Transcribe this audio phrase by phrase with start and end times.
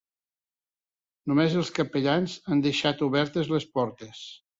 [1.31, 4.25] Només els capellans han deixat obertes les portes.